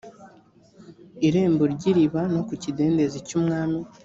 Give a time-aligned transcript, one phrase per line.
[1.27, 3.79] irembo ry iriba no ku kidendezi cy umwami